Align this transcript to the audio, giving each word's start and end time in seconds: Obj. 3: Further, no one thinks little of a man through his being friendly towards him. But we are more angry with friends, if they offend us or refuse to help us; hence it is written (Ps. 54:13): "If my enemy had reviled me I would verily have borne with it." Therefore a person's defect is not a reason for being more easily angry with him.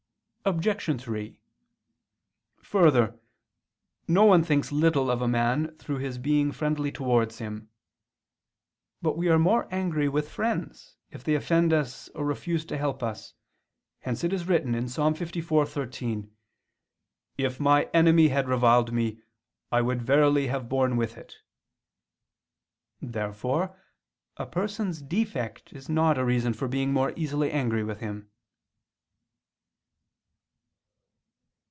Obj. 0.43 0.99
3: 0.99 1.39
Further, 2.63 3.19
no 4.07 4.25
one 4.25 4.43
thinks 4.43 4.71
little 4.71 5.11
of 5.11 5.21
a 5.21 5.27
man 5.27 5.77
through 5.77 5.97
his 5.99 6.17
being 6.17 6.51
friendly 6.51 6.91
towards 6.91 7.37
him. 7.37 7.69
But 9.03 9.15
we 9.15 9.29
are 9.29 9.37
more 9.37 9.67
angry 9.69 10.09
with 10.09 10.31
friends, 10.31 10.97
if 11.11 11.23
they 11.23 11.35
offend 11.35 11.71
us 11.73 12.09
or 12.15 12.25
refuse 12.25 12.65
to 12.65 12.77
help 12.79 13.03
us; 13.03 13.35
hence 13.99 14.23
it 14.23 14.33
is 14.33 14.47
written 14.47 14.71
(Ps. 14.73 14.97
54:13): 14.97 16.31
"If 17.37 17.59
my 17.59 17.83
enemy 17.93 18.29
had 18.29 18.47
reviled 18.47 18.91
me 18.91 19.21
I 19.71 19.81
would 19.83 20.01
verily 20.01 20.47
have 20.47 20.67
borne 20.67 20.97
with 20.97 21.17
it." 21.19 21.35
Therefore 22.99 23.79
a 24.37 24.47
person's 24.47 25.03
defect 25.03 25.71
is 25.71 25.87
not 25.87 26.17
a 26.17 26.25
reason 26.25 26.53
for 26.53 26.67
being 26.67 26.91
more 26.91 27.13
easily 27.15 27.51
angry 27.51 27.83
with 27.83 27.99
him. 27.99 28.27